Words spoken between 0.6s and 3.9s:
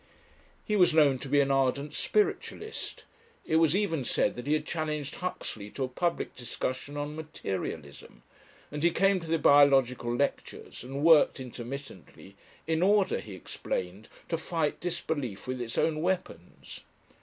He was known to be an ardent spiritualist it was